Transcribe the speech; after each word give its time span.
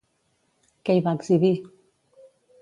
Què 0.89 0.95
hi 0.99 1.03
va 1.09 1.13
exhibir? 1.19 1.53